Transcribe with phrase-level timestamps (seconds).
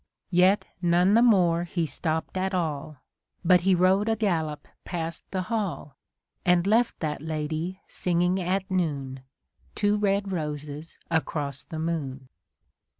[0.31, 2.97] Yet none the more he stopp'd at all,
[3.45, 5.95] But he rode a gallop past the hall;
[6.43, 9.19] And left that lady singing at noon.
[9.75, 12.29] Two red roses across the moon.